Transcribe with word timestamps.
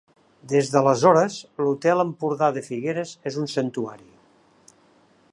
Des 0.51 0.69
d'aleshores, 0.75 1.35
l'Hotel 1.65 2.03
Empordà 2.03 2.49
de 2.55 2.63
Figueres 2.69 3.13
és 3.33 3.37
un 3.43 3.53
santuari. 3.57 4.09